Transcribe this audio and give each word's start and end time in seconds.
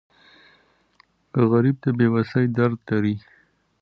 غریب 1.49 1.75
د 1.83 1.85
بې 1.97 2.07
وسۍ 2.13 2.45
درد 2.57 2.79
لري 2.89 3.15